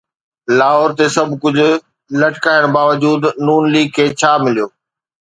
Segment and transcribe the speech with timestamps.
[0.59, 1.71] لاهور تي سڀ ڪجهه
[2.21, 4.67] لٽڪائڻ باوجود ن ليگ کي ڇا مليو؟